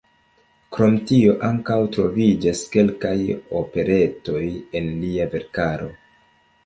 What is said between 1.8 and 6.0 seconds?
troviĝas kelkaj operetoj en lia verkaro.